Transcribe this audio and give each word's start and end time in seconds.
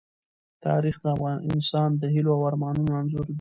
تاریخ 0.65 0.95
د 1.03 1.05
انسان 1.51 1.89
د 2.01 2.03
هيلو 2.13 2.31
او 2.37 2.41
ارمانونو 2.49 2.91
انځور 3.01 3.25
دی. 3.25 3.29